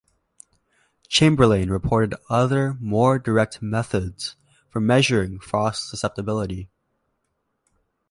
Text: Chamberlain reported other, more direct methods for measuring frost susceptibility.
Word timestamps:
Chamberlain 1.09 1.69
reported 1.69 2.15
other, 2.27 2.75
more 2.81 3.19
direct 3.19 3.61
methods 3.61 4.35
for 4.67 4.79
measuring 4.79 5.37
frost 5.39 5.91
susceptibility. 5.91 6.71